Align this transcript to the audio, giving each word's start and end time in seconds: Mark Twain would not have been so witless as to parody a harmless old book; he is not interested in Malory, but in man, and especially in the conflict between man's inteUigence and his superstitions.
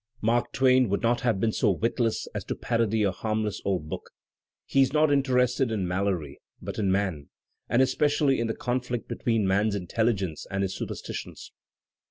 Mark 0.21 0.51
Twain 0.51 0.89
would 0.89 1.03
not 1.03 1.21
have 1.21 1.39
been 1.39 1.51
so 1.51 1.69
witless 1.69 2.27
as 2.33 2.43
to 2.45 2.55
parody 2.55 3.03
a 3.03 3.11
harmless 3.11 3.61
old 3.63 3.87
book; 3.87 4.09
he 4.65 4.81
is 4.81 4.91
not 4.91 5.13
interested 5.13 5.69
in 5.71 5.87
Malory, 5.87 6.41
but 6.59 6.79
in 6.79 6.91
man, 6.91 7.29
and 7.69 7.83
especially 7.83 8.39
in 8.39 8.47
the 8.47 8.55
conflict 8.55 9.07
between 9.07 9.45
man's 9.47 9.75
inteUigence 9.75 10.47
and 10.49 10.63
his 10.63 10.75
superstitions. 10.75 11.51